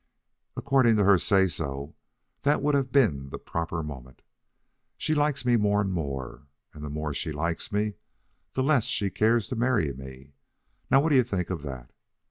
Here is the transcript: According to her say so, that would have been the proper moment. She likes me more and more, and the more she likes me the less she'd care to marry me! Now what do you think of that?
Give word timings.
According 0.57 0.95
to 0.95 1.03
her 1.03 1.19
say 1.19 1.47
so, 1.47 1.95
that 2.41 2.63
would 2.63 2.73
have 2.73 2.91
been 2.91 3.29
the 3.29 3.37
proper 3.37 3.83
moment. 3.83 4.23
She 4.97 5.13
likes 5.13 5.45
me 5.45 5.57
more 5.57 5.79
and 5.79 5.91
more, 5.93 6.47
and 6.73 6.83
the 6.83 6.89
more 6.89 7.13
she 7.13 7.31
likes 7.31 7.71
me 7.71 7.93
the 8.53 8.63
less 8.63 8.85
she'd 8.85 9.13
care 9.13 9.39
to 9.39 9.55
marry 9.55 9.93
me! 9.93 10.33
Now 10.89 11.01
what 11.01 11.09
do 11.09 11.15
you 11.17 11.23
think 11.23 11.51
of 11.51 11.61
that? 11.61 11.91